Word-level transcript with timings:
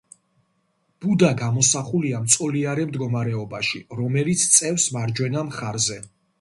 ბუდა 1.03 1.29
გამოსახულია 1.41 2.23
მწოლიარე 2.23 2.87
მდგომარეობაში, 2.93 3.85
რომელიც 4.03 4.49
წევს 4.59 4.91
მარჯვენა 4.99 5.49
მხარზე. 5.55 6.03